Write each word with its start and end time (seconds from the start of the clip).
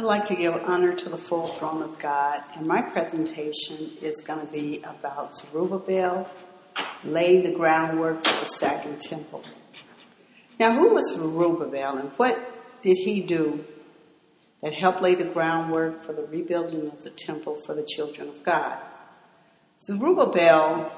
I'd 0.00 0.06
like 0.06 0.24
to 0.28 0.34
give 0.34 0.54
honor 0.54 0.94
to 0.94 1.08
the 1.10 1.18
full 1.18 1.48
throne 1.48 1.82
of 1.82 1.98
God, 1.98 2.42
and 2.56 2.66
my 2.66 2.80
presentation 2.80 3.98
is 4.00 4.18
going 4.26 4.46
to 4.46 4.50
be 4.50 4.78
about 4.78 5.36
Zerubbabel 5.36 6.26
laying 7.04 7.42
the 7.42 7.50
groundwork 7.50 8.24
for 8.24 8.40
the 8.40 8.46
second 8.46 9.02
temple. 9.02 9.42
Now, 10.58 10.72
who 10.72 10.94
was 10.94 11.16
Zerubbabel, 11.16 11.98
and 11.98 12.08
what 12.12 12.80
did 12.80 12.96
he 12.96 13.20
do 13.20 13.62
that 14.62 14.72
helped 14.72 15.02
lay 15.02 15.16
the 15.16 15.24
groundwork 15.24 16.02
for 16.02 16.14
the 16.14 16.22
rebuilding 16.22 16.86
of 16.86 17.04
the 17.04 17.10
temple 17.10 17.60
for 17.66 17.74
the 17.74 17.84
children 17.84 18.30
of 18.30 18.42
God? 18.42 18.78
Zerubbabel 19.82 20.90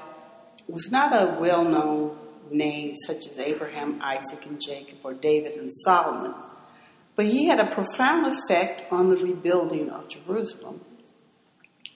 was 0.69 0.89
not 0.89 1.11
a 1.11 1.41
well 1.41 1.65
known 1.65 2.17
name 2.49 2.95
such 3.05 3.27
as 3.27 3.37
Abraham, 3.37 3.99
Isaac, 4.01 4.45
and 4.45 4.61
Jacob, 4.65 4.99
or 5.03 5.13
David 5.13 5.57
and 5.57 5.69
Solomon. 5.83 6.33
But 7.15 7.25
he 7.25 7.47
had 7.47 7.59
a 7.59 7.73
profound 7.73 8.33
effect 8.33 8.91
on 8.91 9.09
the 9.09 9.17
rebuilding 9.17 9.89
of 9.89 10.09
Jerusalem 10.09 10.81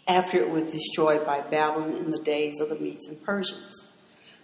after 0.08 0.38
it 0.38 0.50
was 0.50 0.72
destroyed 0.72 1.26
by 1.26 1.42
Babylon 1.42 1.96
in 1.96 2.12
the 2.12 2.22
days 2.24 2.60
of 2.60 2.70
the 2.70 2.76
Medes 2.76 3.08
and 3.08 3.22
Persians. 3.24 3.88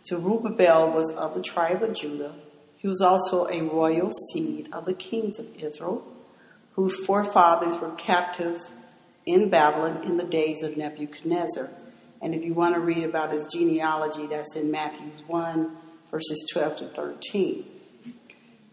Zerubbabel 0.05 0.91
was 0.91 1.11
of 1.15 1.33
the 1.33 1.41
tribe 1.41 1.81
of 1.83 1.95
Judah. 1.95 2.35
He 2.77 2.87
was 2.87 3.01
also 3.01 3.47
a 3.47 3.61
royal 3.61 4.11
seed 4.31 4.67
of 4.73 4.85
the 4.85 4.93
kings 4.93 5.39
of 5.39 5.55
Israel, 5.55 6.05
whose 6.73 6.95
forefathers 7.05 7.79
were 7.79 7.95
captive 7.95 8.59
in 9.25 9.49
Babylon 9.49 10.03
in 10.03 10.17
the 10.17 10.25
days 10.25 10.63
of 10.63 10.75
Nebuchadnezzar. 10.75 11.69
And 12.21 12.35
if 12.35 12.43
you 12.43 12.53
want 12.53 12.75
to 12.75 12.81
read 12.81 13.03
about 13.03 13.31
his 13.31 13.47
genealogy, 13.53 14.27
that's 14.27 14.55
in 14.55 14.71
Matthew 14.71 15.11
1, 15.27 15.77
verses 16.11 16.45
12 16.51 16.75
to 16.77 16.87
13. 16.89 17.65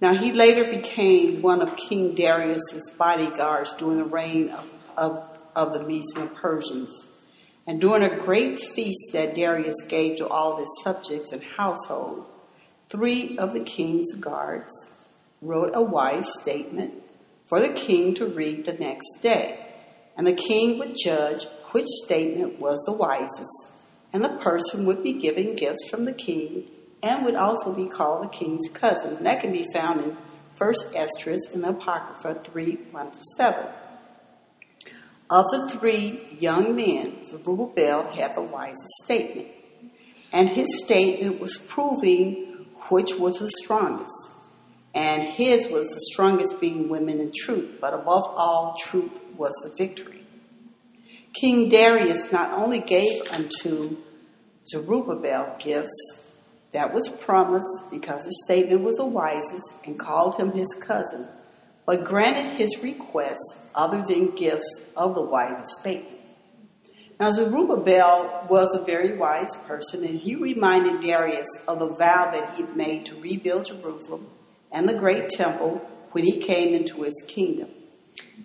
Now, 0.00 0.14
he 0.14 0.32
later 0.32 0.64
became 0.64 1.42
one 1.42 1.60
of 1.60 1.76
King 1.76 2.14
Darius's 2.14 2.90
bodyguards 2.96 3.74
during 3.74 3.98
the 3.98 4.04
reign 4.04 4.48
of, 4.48 4.70
of, 4.96 5.38
of 5.54 5.72
the 5.74 5.84
Medes 5.84 6.12
and 6.16 6.34
Persians. 6.34 7.08
And 7.66 7.82
during 7.82 8.02
a 8.02 8.18
great 8.18 8.58
feast 8.74 9.12
that 9.12 9.34
Darius 9.34 9.76
gave 9.88 10.16
to 10.16 10.26
all 10.26 10.56
his 10.56 10.70
subjects 10.82 11.32
and 11.32 11.42
household, 11.42 12.24
three 12.88 13.36
of 13.36 13.52
the 13.52 13.60
king's 13.60 14.14
guards 14.14 14.72
wrote 15.42 15.72
a 15.74 15.82
wise 15.82 16.28
statement 16.40 16.94
for 17.46 17.60
the 17.60 17.74
king 17.74 18.14
to 18.14 18.26
read 18.26 18.64
the 18.64 18.72
next 18.72 19.18
day. 19.20 19.66
And 20.16 20.26
the 20.26 20.32
king 20.32 20.78
would 20.78 20.96
judge 20.96 21.46
which 21.72 21.86
statement 22.04 22.58
was 22.58 22.82
the 22.86 22.92
wisest, 22.92 23.68
and 24.14 24.24
the 24.24 24.38
person 24.38 24.86
would 24.86 25.02
be 25.02 25.12
given 25.12 25.56
gifts 25.56 25.88
from 25.90 26.06
the 26.06 26.12
king 26.12 26.68
and 27.02 27.24
would 27.24 27.36
also 27.36 27.72
be 27.72 27.86
called 27.86 28.24
the 28.24 28.28
king's 28.28 28.68
cousin. 28.74 29.16
And 29.16 29.26
that 29.26 29.40
can 29.40 29.52
be 29.52 29.66
found 29.72 30.04
in 30.04 30.16
1 30.58 30.74
Esdras 30.94 31.48
in 31.52 31.62
the 31.62 31.70
Apocrypha 31.70 32.42
3 32.44 32.78
1 32.90 33.12
7. 33.36 33.66
Of 35.30 35.44
the 35.52 35.78
three 35.78 36.36
young 36.40 36.74
men, 36.74 37.24
Zerubbabel 37.24 38.10
had 38.12 38.34
the 38.34 38.42
wisest 38.42 39.04
statement. 39.04 39.48
And 40.32 40.48
his 40.48 40.66
statement 40.84 41.40
was 41.40 41.56
proving 41.56 42.66
which 42.90 43.14
was 43.14 43.38
the 43.38 43.50
strongest. 43.62 44.30
And 44.92 45.28
his 45.34 45.68
was 45.68 45.86
the 45.86 46.00
strongest 46.12 46.60
being 46.60 46.88
women 46.88 47.20
in 47.20 47.32
truth, 47.44 47.78
but 47.80 47.94
above 47.94 48.24
all, 48.24 48.76
truth 48.88 49.20
was 49.36 49.52
the 49.62 49.74
victory. 49.78 50.26
King 51.32 51.68
Darius 51.68 52.32
not 52.32 52.52
only 52.52 52.80
gave 52.80 53.22
unto 53.32 53.98
Zerubbabel 54.66 55.56
gifts, 55.62 56.19
that 56.72 56.92
was 56.92 57.08
promised 57.08 57.90
because 57.90 58.24
his 58.24 58.42
statement 58.44 58.82
was 58.82 58.96
the 58.96 59.06
wisest 59.06 59.84
and 59.84 59.98
called 59.98 60.38
him 60.38 60.52
his 60.52 60.68
cousin, 60.86 61.26
but 61.86 62.04
granted 62.04 62.58
his 62.58 62.82
request 62.82 63.40
other 63.74 64.02
than 64.06 64.34
gifts 64.34 64.80
of 64.96 65.14
the 65.14 65.22
wisest 65.22 65.70
statement. 65.80 66.18
Now, 67.18 67.32
Zerubbabel 67.32 68.46
was 68.48 68.74
a 68.74 68.84
very 68.84 69.18
wise 69.18 69.54
person, 69.66 70.04
and 70.04 70.18
he 70.18 70.36
reminded 70.36 71.02
Darius 71.02 71.48
of 71.68 71.78
the 71.78 71.88
vow 71.88 72.30
that 72.32 72.54
he 72.54 72.62
had 72.62 72.76
made 72.76 73.04
to 73.06 73.20
rebuild 73.20 73.66
Jerusalem 73.66 74.28
and 74.72 74.88
the 74.88 74.98
great 74.98 75.28
temple 75.28 75.86
when 76.12 76.24
he 76.24 76.38
came 76.38 76.72
into 76.72 77.02
his 77.02 77.22
kingdom. 77.28 77.68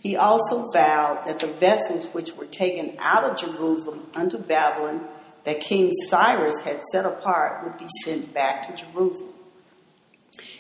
He 0.04 0.18
also 0.18 0.70
vowed 0.72 1.26
that 1.26 1.40
the 1.40 1.48
vessels 1.48 2.14
which 2.14 2.34
were 2.36 2.46
taken 2.46 2.98
out 3.00 3.24
of 3.24 3.40
Jerusalem 3.40 4.08
unto 4.14 4.38
Babylon 4.38 5.08
that 5.46 5.62
King 5.62 5.92
Cyrus 6.10 6.60
had 6.62 6.82
set 6.92 7.06
apart 7.06 7.64
would 7.64 7.78
be 7.78 7.88
sent 8.04 8.34
back 8.34 8.68
to 8.68 8.86
Jerusalem. 8.86 9.34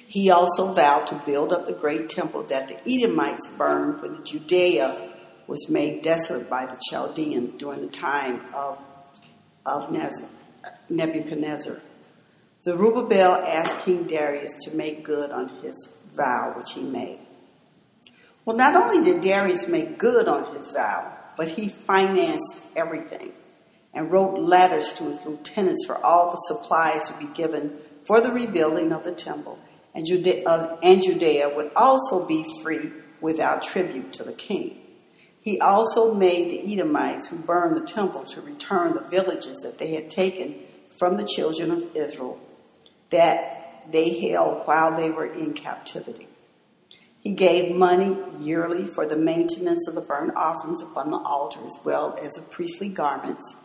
He 0.07 0.29
also 0.29 0.73
vowed 0.73 1.07
to 1.07 1.21
build 1.25 1.51
up 1.51 1.65
the 1.65 1.73
great 1.73 2.09
temple 2.09 2.43
that 2.43 2.67
the 2.67 2.77
Edomites 2.89 3.47
burned 3.57 4.01
when 4.01 4.23
Judea 4.23 5.11
was 5.47 5.67
made 5.67 6.01
desolate 6.03 6.49
by 6.49 6.65
the 6.65 6.79
Chaldeans 6.89 7.53
during 7.53 7.81
the 7.81 7.91
time 7.91 8.41
of, 8.53 8.79
of 9.65 9.91
Nebuchadnezzar. 10.89 11.81
Zerubbabel 12.63 13.33
asked 13.33 13.85
King 13.85 14.07
Darius 14.07 14.53
to 14.63 14.75
make 14.75 15.03
good 15.03 15.31
on 15.31 15.49
his 15.61 15.89
vow 16.15 16.53
which 16.57 16.71
he 16.71 16.81
made. 16.81 17.19
Well, 18.45 18.55
not 18.55 18.75
only 18.75 19.03
did 19.03 19.21
Darius 19.21 19.67
make 19.67 19.97
good 19.97 20.27
on 20.27 20.55
his 20.55 20.71
vow, 20.71 21.17
but 21.35 21.49
he 21.49 21.69
financed 21.85 22.55
everything 22.75 23.33
and 23.95 24.11
wrote 24.11 24.37
letters 24.37 24.93
to 24.93 25.05
his 25.05 25.25
lieutenants 25.25 25.85
for 25.85 25.97
all 26.05 26.29
the 26.29 26.53
supplies 26.53 27.07
to 27.07 27.17
be 27.17 27.33
given 27.33 27.77
for 28.05 28.21
the 28.21 28.31
rebuilding 28.31 28.91
of 28.91 29.03
the 29.03 29.11
temple, 29.11 29.57
and 29.95 30.05
Judea, 30.05 30.43
uh, 30.45 30.77
and 30.83 31.01
Judea 31.01 31.49
would 31.55 31.71
also 31.75 32.25
be 32.25 32.45
free 32.61 32.91
without 33.21 33.63
tribute 33.63 34.13
to 34.13 34.23
the 34.23 34.33
king. 34.33 34.81
He 35.41 35.59
also 35.59 36.13
made 36.13 36.51
the 36.51 36.73
Edomites 36.73 37.27
who 37.27 37.37
burned 37.37 37.77
the 37.77 37.87
temple 37.87 38.25
to 38.25 38.41
return 38.41 38.93
the 38.93 39.07
villages 39.09 39.59
that 39.63 39.77
they 39.77 39.93
had 39.93 40.11
taken 40.11 40.55
from 40.99 41.17
the 41.17 41.25
children 41.25 41.71
of 41.71 41.95
Israel 41.95 42.39
that 43.11 43.83
they 43.91 44.19
held 44.29 44.65
while 44.65 44.97
they 44.97 45.09
were 45.09 45.31
in 45.31 45.53
captivity. 45.53 46.27
He 47.19 47.33
gave 47.33 47.75
money 47.75 48.17
yearly 48.39 48.85
for 48.85 49.05
the 49.05 49.17
maintenance 49.17 49.87
of 49.87 49.95
the 49.95 50.01
burnt 50.01 50.35
offerings 50.35 50.81
upon 50.81 51.09
the 51.09 51.17
altar 51.17 51.65
as 51.65 51.77
well 51.83 52.17
as 52.21 52.33
the 52.33 52.41
priestly 52.41 52.89
garments 52.89 53.55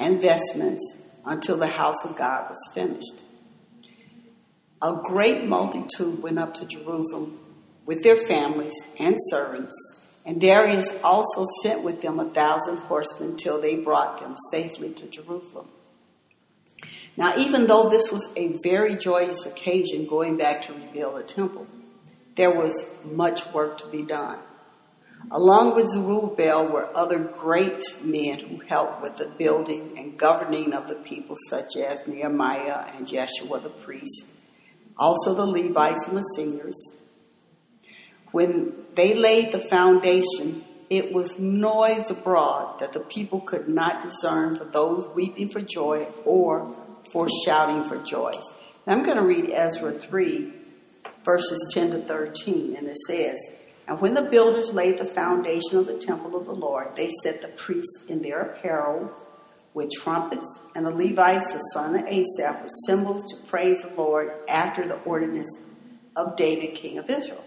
and 0.00 0.20
vestments 0.20 0.96
until 1.24 1.56
the 1.56 1.66
house 1.66 2.04
of 2.04 2.16
God 2.16 2.48
was 2.48 2.58
finished. 2.74 3.22
A 4.82 4.94
great 5.04 5.44
multitude 5.44 6.22
went 6.22 6.38
up 6.38 6.54
to 6.54 6.64
Jerusalem 6.64 7.38
with 7.84 8.02
their 8.02 8.16
families 8.26 8.74
and 8.98 9.14
servants, 9.28 9.74
and 10.24 10.40
Darius 10.40 10.98
also 11.04 11.44
sent 11.62 11.82
with 11.82 12.00
them 12.00 12.18
a 12.18 12.30
thousand 12.30 12.78
horsemen 12.78 13.36
till 13.36 13.60
they 13.60 13.76
brought 13.76 14.20
them 14.20 14.36
safely 14.50 14.90
to 14.94 15.06
Jerusalem. 15.06 15.68
Now, 17.16 17.36
even 17.36 17.66
though 17.66 17.90
this 17.90 18.10
was 18.10 18.26
a 18.36 18.56
very 18.62 18.96
joyous 18.96 19.44
occasion 19.44 20.06
going 20.06 20.38
back 20.38 20.62
to 20.62 20.72
rebuild 20.72 21.18
the 21.18 21.22
temple, 21.24 21.66
there 22.36 22.52
was 22.52 22.72
much 23.04 23.46
work 23.52 23.76
to 23.78 23.86
be 23.88 24.02
done. 24.02 24.38
Along 25.30 25.76
with 25.76 25.88
Zerubbabel 25.88 26.68
were 26.68 26.96
other 26.96 27.18
great 27.18 27.82
men 28.02 28.38
who 28.40 28.62
helped 28.68 29.02
with 29.02 29.16
the 29.16 29.28
building 29.38 29.96
and 29.96 30.18
governing 30.18 30.72
of 30.72 30.88
the 30.88 30.96
people, 30.96 31.36
such 31.48 31.76
as 31.76 31.98
Nehemiah 32.06 32.92
and 32.94 33.06
Jeshua 33.06 33.60
the 33.60 33.70
priest, 33.70 34.26
also 34.96 35.34
the 35.34 35.46
Levites 35.46 36.06
and 36.08 36.16
the 36.16 36.22
singers. 36.34 36.76
When 38.32 38.74
they 38.94 39.14
laid 39.14 39.52
the 39.52 39.68
foundation, 39.68 40.64
it 40.88 41.12
was 41.12 41.38
noise 41.38 42.10
abroad 42.10 42.80
that 42.80 42.92
the 42.92 43.00
people 43.00 43.40
could 43.40 43.68
not 43.68 44.02
discern 44.02 44.58
for 44.58 44.64
those 44.64 45.08
weeping 45.14 45.50
for 45.52 45.60
joy 45.60 46.08
or 46.24 46.76
for 47.12 47.28
shouting 47.44 47.88
for 47.88 47.98
joy. 47.98 48.32
Now 48.86 48.94
I'm 48.94 49.04
going 49.04 49.16
to 49.16 49.22
read 49.22 49.50
Ezra 49.50 49.92
3, 49.92 50.52
verses 51.24 51.70
10 51.72 51.90
to 51.92 51.98
13, 51.98 52.74
and 52.76 52.88
it 52.88 52.96
says, 53.06 53.36
and 53.86 54.00
when 54.00 54.14
the 54.14 54.22
builders 54.22 54.72
laid 54.72 54.98
the 54.98 55.12
foundation 55.14 55.78
of 55.78 55.86
the 55.86 55.98
temple 55.98 56.36
of 56.36 56.46
the 56.46 56.54
Lord, 56.54 56.94
they 56.96 57.10
set 57.22 57.42
the 57.42 57.48
priests 57.48 58.00
in 58.08 58.22
their 58.22 58.40
apparel 58.40 59.14
with 59.74 59.90
trumpets, 60.02 60.58
and 60.74 60.84
the 60.84 60.90
Levites, 60.90 61.52
the 61.52 61.70
son 61.74 61.94
of 61.94 62.06
Asaph, 62.06 62.62
with 62.62 62.72
cymbals 62.86 63.24
to 63.30 63.36
praise 63.48 63.82
the 63.82 63.94
Lord 63.94 64.32
after 64.48 64.86
the 64.86 64.98
ordinance 65.02 65.60
of 66.16 66.36
David, 66.36 66.74
king 66.74 66.98
of 66.98 67.08
Israel. 67.08 67.44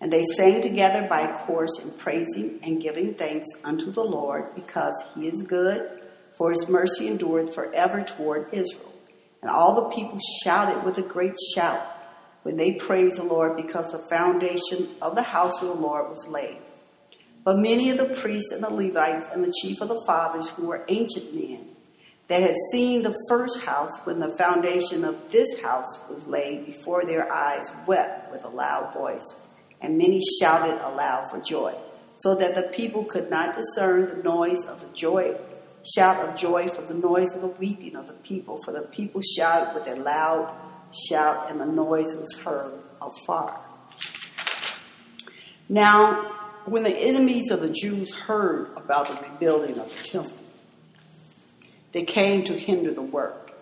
And 0.00 0.12
they 0.12 0.24
sang 0.36 0.62
together 0.62 1.06
by 1.08 1.44
chorus 1.46 1.80
in 1.82 1.90
praising 1.92 2.60
and 2.62 2.82
giving 2.82 3.14
thanks 3.14 3.48
unto 3.64 3.90
the 3.90 4.04
Lord, 4.04 4.54
because 4.54 4.94
he 5.14 5.26
is 5.26 5.42
good, 5.42 6.02
for 6.36 6.50
his 6.50 6.68
mercy 6.68 7.08
endureth 7.08 7.54
forever 7.54 8.04
toward 8.04 8.52
Israel. 8.52 8.92
And 9.40 9.50
all 9.50 9.74
the 9.74 9.96
people 9.96 10.18
shouted 10.44 10.84
with 10.84 10.98
a 10.98 11.02
great 11.02 11.34
shout 11.54 11.97
when 12.42 12.56
they 12.56 12.72
praised 12.72 13.18
the 13.18 13.24
Lord 13.24 13.56
because 13.56 13.90
the 13.92 14.06
foundation 14.10 14.88
of 15.02 15.14
the 15.14 15.22
house 15.22 15.60
of 15.62 15.68
the 15.68 15.74
Lord 15.74 16.08
was 16.10 16.26
laid. 16.28 16.58
But 17.44 17.58
many 17.58 17.90
of 17.90 17.98
the 17.98 18.14
priests 18.16 18.52
and 18.52 18.62
the 18.62 18.70
Levites 18.70 19.26
and 19.32 19.42
the 19.42 19.52
chief 19.62 19.80
of 19.80 19.88
the 19.88 20.02
fathers, 20.06 20.50
who 20.50 20.66
were 20.66 20.84
ancient 20.88 21.34
men, 21.34 21.68
that 22.28 22.42
had 22.42 22.54
seen 22.72 23.02
the 23.02 23.16
first 23.28 23.60
house 23.60 23.96
when 24.04 24.20
the 24.20 24.36
foundation 24.36 25.02
of 25.04 25.30
this 25.30 25.48
house 25.62 25.98
was 26.10 26.26
laid 26.26 26.66
before 26.66 27.04
their 27.06 27.32
eyes, 27.32 27.64
wept 27.86 28.30
with 28.30 28.44
a 28.44 28.48
loud 28.48 28.92
voice, 28.92 29.34
and 29.80 29.96
many 29.96 30.20
shouted 30.40 30.78
aloud 30.86 31.30
for 31.30 31.40
joy. 31.40 31.74
so 32.20 32.34
that 32.34 32.54
the 32.54 32.64
people 32.74 33.04
could 33.04 33.30
not 33.30 33.56
discern 33.56 34.08
the 34.08 34.22
noise 34.22 34.64
of 34.64 34.80
the 34.80 34.88
joy, 34.94 35.36
shout 35.94 36.28
of 36.28 36.36
joy 36.36 36.66
from 36.68 36.86
the 36.88 36.94
noise 36.94 37.32
of 37.34 37.40
the 37.40 37.46
weeping 37.46 37.96
of 37.96 38.06
the 38.06 38.12
people. 38.14 38.60
For 38.64 38.72
the 38.72 38.82
people 38.88 39.22
shouted 39.22 39.74
with 39.74 39.86
a 39.86 40.00
loud 40.00 40.52
shout, 40.92 41.50
and 41.50 41.60
the 41.60 41.66
noise 41.66 42.14
was 42.14 42.34
heard 42.44 42.72
afar. 43.00 43.60
Now, 45.68 46.62
when 46.64 46.82
the 46.82 46.96
enemies 46.96 47.50
of 47.50 47.60
the 47.60 47.70
Jews 47.70 48.12
heard 48.12 48.70
about 48.76 49.08
the 49.08 49.28
rebuilding 49.28 49.78
of 49.78 49.88
the 49.88 50.08
temple, 50.08 50.38
they 51.92 52.02
came 52.02 52.44
to 52.44 52.58
hinder 52.58 52.92
the 52.92 53.02
work, 53.02 53.52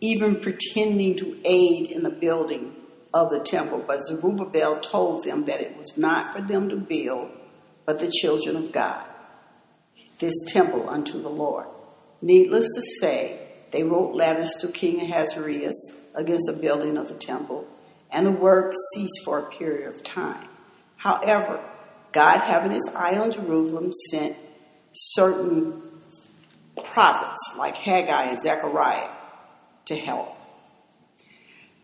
even 0.00 0.40
pretending 0.40 1.16
to 1.18 1.38
aid 1.44 1.90
in 1.90 2.02
the 2.02 2.10
building 2.10 2.74
of 3.12 3.30
the 3.30 3.40
temple. 3.40 3.82
But 3.86 4.04
Zerubbabel 4.04 4.80
told 4.80 5.24
them 5.24 5.44
that 5.46 5.60
it 5.60 5.76
was 5.76 5.96
not 5.96 6.34
for 6.34 6.42
them 6.42 6.68
to 6.68 6.76
build, 6.76 7.30
but 7.84 7.98
the 7.98 8.10
children 8.10 8.56
of 8.56 8.72
God, 8.72 9.04
this 10.18 10.34
temple 10.48 10.88
unto 10.88 11.20
the 11.20 11.30
Lord. 11.30 11.66
Needless 12.22 12.66
to 12.74 12.82
say, 13.00 13.42
they 13.72 13.82
wrote 13.82 14.14
letters 14.14 14.50
to 14.60 14.68
King 14.68 15.00
Ahasuerus 15.00 15.92
against 16.16 16.44
the 16.46 16.52
building 16.52 16.96
of 16.96 17.08
the 17.08 17.14
temple, 17.14 17.66
and 18.10 18.26
the 18.26 18.32
work 18.32 18.72
ceased 18.94 19.20
for 19.24 19.38
a 19.38 19.50
period 19.50 19.94
of 19.94 20.02
time. 20.02 20.48
However, 20.96 21.62
God, 22.12 22.40
having 22.40 22.72
his 22.72 22.88
eye 22.94 23.16
on 23.16 23.32
Jerusalem, 23.32 23.92
sent 24.10 24.36
certain 24.94 25.82
prophets 26.94 27.40
like 27.58 27.76
Haggai 27.76 28.30
and 28.30 28.40
Zechariah 28.40 29.10
to 29.86 29.96
help. 29.96 30.36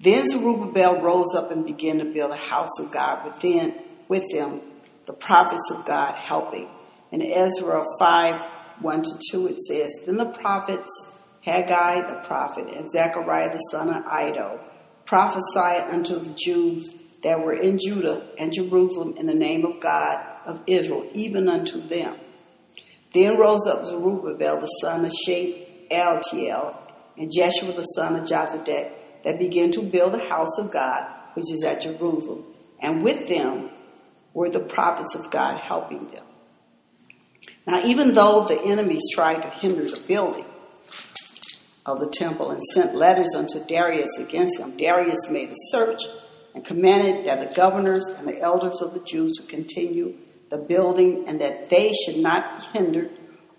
Then 0.00 0.28
Zerubbabel 0.28 1.00
rose 1.00 1.34
up 1.36 1.50
and 1.52 1.64
began 1.64 1.98
to 1.98 2.04
build 2.04 2.32
a 2.32 2.36
house 2.36 2.80
of 2.80 2.90
God 2.90 3.24
within, 3.24 3.74
with 4.08 4.24
them, 4.32 4.60
the 5.06 5.12
prophets 5.12 5.70
of 5.70 5.86
God 5.86 6.14
helping. 6.16 6.68
In 7.12 7.22
Ezra 7.22 7.84
5 8.00 8.34
1 8.80 9.02
to 9.02 9.18
2, 9.30 9.46
it 9.46 9.60
says, 9.60 9.90
Then 10.06 10.16
the 10.16 10.26
prophets, 10.26 10.90
Haggai 11.44 12.08
the 12.08 12.26
prophet, 12.26 12.68
and 12.74 12.88
Zechariah 12.90 13.52
the 13.52 13.58
son 13.70 13.88
of 13.88 14.04
Iddo, 14.06 14.60
prophesied 15.04 15.90
unto 15.90 16.16
the 16.16 16.34
Jews 16.34 16.94
that 17.22 17.40
were 17.40 17.54
in 17.54 17.78
Judah 17.78 18.28
and 18.38 18.52
Jerusalem 18.52 19.14
in 19.16 19.26
the 19.26 19.34
name 19.34 19.64
of 19.64 19.80
God 19.80 20.24
of 20.46 20.62
Israel, 20.66 21.08
even 21.14 21.48
unto 21.48 21.80
them. 21.80 22.16
Then 23.12 23.38
rose 23.38 23.66
up 23.66 23.86
Zerubbabel 23.86 24.60
the 24.60 24.66
son 24.66 25.04
of 25.04 25.12
Shealtiel 25.12 26.78
and 27.18 27.30
Jeshua 27.30 27.72
the 27.72 27.82
son 27.82 28.16
of 28.16 28.24
Jozadak 28.24 28.92
that 29.24 29.38
began 29.38 29.70
to 29.72 29.82
build 29.82 30.14
the 30.14 30.28
house 30.28 30.58
of 30.58 30.72
God, 30.72 31.12
which 31.34 31.52
is 31.52 31.62
at 31.64 31.82
Jerusalem, 31.82 32.44
and 32.80 33.02
with 33.02 33.28
them 33.28 33.70
were 34.32 34.48
the 34.50 34.60
prophets 34.60 35.14
of 35.14 35.30
God 35.30 35.60
helping 35.60 36.10
them. 36.10 36.24
Now, 37.66 37.84
even 37.84 38.14
though 38.14 38.46
the 38.48 38.60
enemies 38.60 39.02
tried 39.14 39.42
to 39.42 39.50
hinder 39.50 39.88
the 39.88 40.02
building 40.06 40.46
of 41.84 41.98
the 42.00 42.08
temple 42.08 42.50
and 42.50 42.62
sent 42.74 42.94
letters 42.94 43.34
unto 43.34 43.64
Darius 43.64 44.18
against 44.18 44.58
them, 44.58 44.76
Darius 44.76 45.28
made 45.28 45.50
a 45.50 45.54
search 45.70 46.02
and 46.54 46.64
commanded 46.64 47.26
that 47.26 47.40
the 47.40 47.54
governors 47.54 48.04
and 48.06 48.28
the 48.28 48.40
elders 48.40 48.80
of 48.80 48.94
the 48.94 49.00
Jews 49.00 49.36
to 49.38 49.42
continue 49.44 50.16
the 50.50 50.58
building 50.58 51.24
and 51.26 51.40
that 51.40 51.70
they 51.70 51.92
should 51.92 52.18
not 52.18 52.60
be 52.60 52.78
hindered, 52.78 53.10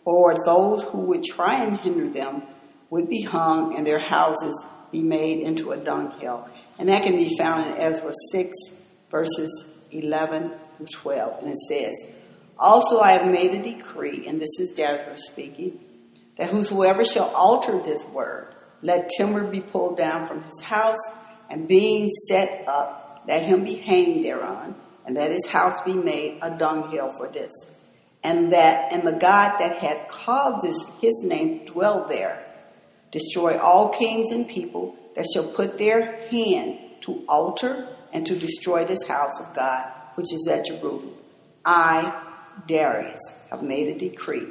or 0.06 0.46
those 0.46 0.84
who 0.86 1.00
would 1.00 1.24
try 1.24 1.64
and 1.64 1.80
hinder 1.80 2.10
them 2.10 2.44
would 2.90 3.10
be 3.10 3.24
hung 3.24 3.76
and 3.76 3.86
their 3.86 4.00
houses 4.00 4.54
be 4.92 5.02
made 5.02 5.40
into 5.40 5.72
a 5.72 5.78
dunghill. 5.78 6.48
And 6.78 6.88
that 6.90 7.04
can 7.04 7.18
be 7.18 7.36
found 7.38 7.68
in 7.68 7.82
Ezra 7.82 8.12
6, 8.32 8.52
verses 9.10 9.66
11 9.92 10.52
through 10.78 10.86
12. 10.86 11.44
And 11.44 11.52
it 11.52 11.58
says, 11.68 11.94
Also 12.60 13.00
I 13.00 13.14
have 13.14 13.26
made 13.26 13.54
a 13.54 13.64
decree, 13.64 14.28
and 14.28 14.40
this 14.40 14.60
is 14.60 14.72
Darius 14.72 15.26
speaking, 15.26 15.80
that 16.38 16.50
whosoever 16.50 17.06
shall 17.06 17.30
alter 17.36 17.82
this 17.84 18.04
word, 18.06 18.56
let 18.82 19.10
timber 19.18 19.44
be 19.46 19.62
pulled 19.62 19.98
down 19.98 20.28
from 20.28 20.44
his 20.44 20.62
house, 20.62 20.98
and 21.50 21.68
being 21.68 22.10
set 22.28 22.68
up, 22.68 23.24
let 23.28 23.44
him 23.44 23.64
be 23.64 23.76
hanged 23.76 24.26
thereon, 24.26 24.76
and 25.06 25.16
let 25.16 25.32
his 25.32 25.48
house 25.48 25.80
be 25.86 25.94
made 25.94 26.40
a 26.42 26.58
dunghill 26.58 27.14
for 27.18 27.30
this. 27.32 27.52
And 28.24 28.54
that 28.54 28.92
and 28.92 29.06
the 29.06 29.20
God 29.20 29.58
that 29.60 29.80
hath 29.80 30.10
caused 30.10 30.66
this, 30.66 30.78
his 31.02 31.22
name 31.24 31.66
dwell 31.66 32.08
there 32.08 32.46
destroy 33.12 33.60
all 33.60 33.90
kings 33.90 34.32
and 34.32 34.50
people 34.50 34.98
that 35.16 35.28
shall 35.34 35.46
put 35.46 35.78
their 35.78 36.28
hand 36.30 36.80
to 37.02 37.24
alter 37.30 37.88
and 38.12 38.26
to 38.26 38.36
destroy 38.36 38.84
this 38.84 39.08
house 39.08 39.40
of 39.40 39.56
God, 39.56 39.86
which 40.16 40.34
is 40.34 40.48
at 40.50 40.66
Jerusalem. 40.66 41.14
I, 41.64 42.24
Darius, 42.68 43.22
have 43.52 43.62
made 43.62 43.88
a 43.88 43.98
decree. 43.98 44.48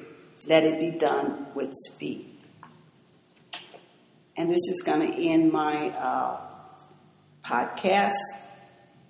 Let 0.47 0.65
it 0.65 0.79
be 0.79 0.99
done 0.99 1.47
with 1.55 1.71
speed. 1.91 2.29
And 4.37 4.51
this 4.51 4.61
is 4.71 4.83
going 4.85 5.13
to 5.13 5.29
end 5.29 5.53
my 5.53 5.91
uh, 5.91 6.41
podcast. 7.45 8.13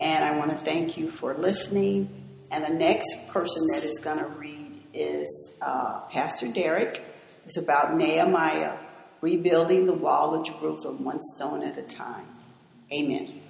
And 0.01 0.25
I 0.25 0.37
want 0.37 0.51
to 0.51 0.57
thank 0.57 0.97
you 0.97 1.11
for 1.11 1.35
listening. 1.35 2.09
And 2.51 2.65
the 2.65 2.75
next 2.75 3.09
person 3.29 3.67
that 3.73 3.85
is 3.85 3.99
going 4.03 4.19
to 4.19 4.27
read 4.27 4.83
is 4.93 5.51
uh, 5.61 6.01
Pastor 6.11 6.49
Derek. 6.49 7.03
It's 7.47 7.57
about 7.57 7.97
Nehemiah 7.97 8.79
rebuilding 9.21 9.87
the 9.87 9.95
wall 9.95 10.35
of 10.35 10.45
Jerusalem 10.45 11.05
one 11.05 11.21
stone 11.35 11.63
at 11.63 11.79
a 11.79 11.83
time. 11.83 12.27
Amen. 12.93 13.42